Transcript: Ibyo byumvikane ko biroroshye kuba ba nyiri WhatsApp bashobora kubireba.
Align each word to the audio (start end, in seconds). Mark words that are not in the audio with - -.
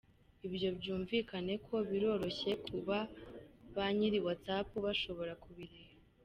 Ibyo 0.47 0.69
byumvikane 0.77 1.53
ko 1.65 1.75
biroroshye 1.89 2.51
kuba 2.67 2.97
ba 3.75 3.85
nyiri 3.95 4.19
WhatsApp 4.25 4.67
bashobora 4.85 5.33
kubireba. 5.43 5.95